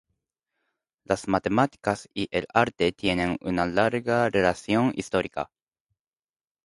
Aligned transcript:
Las 1.03 1.27
matemáticas 1.27 2.09
y 2.15 2.27
el 2.31 2.47
arte 2.55 2.91
tienen 2.91 3.37
una 3.39 3.67
larga 3.67 4.31
relación 4.31 4.93
histórica. 4.95 5.51